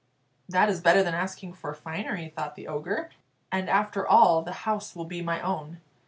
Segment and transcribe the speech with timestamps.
[0.49, 3.11] "That is better than asking for finery," thought the Ogre;
[3.51, 5.79] "and after all the house will be my own."